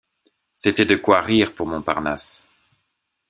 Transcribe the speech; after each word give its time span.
C’était 0.55 0.87
de 0.87 0.95
quoi 0.95 1.21
rire 1.21 1.53
pour 1.53 1.67
Montparnasse. 1.67 2.49